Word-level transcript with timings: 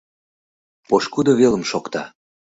Пошкудо 0.87 1.31
велым 1.39 1.63
шокта. 1.71 2.03